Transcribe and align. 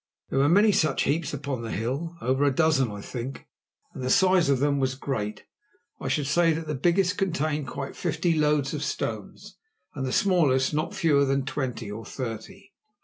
There 0.31 0.39
were 0.39 0.49
many 0.49 0.71
such 0.71 1.03
heaps 1.03 1.31
upon 1.31 1.61
the 1.61 1.69
hill, 1.69 2.15
over 2.21 2.43
a 2.43 2.49
dozen, 2.55 2.89
I 2.89 3.01
think, 3.01 3.45
and 3.93 4.01
the 4.01 4.09
size 4.09 4.49
of 4.49 4.57
them 4.57 4.79
was 4.79 4.95
great. 4.95 5.43
I 5.99 6.07
should 6.07 6.25
say 6.25 6.53
that 6.53 6.65
the 6.65 6.73
biggest 6.73 7.19
contained 7.19 7.67
quite 7.67 7.95
fifty 7.95 8.33
loads 8.33 8.73
of 8.73 8.83
stones, 8.83 9.57
and 9.93 10.03
the 10.03 10.11
smallest 10.11 10.73
not 10.73 10.95
fewer 10.95 11.23
than 11.23 11.45
twenty 11.45 11.91
or 11.91 12.03
thirty. 12.03 12.71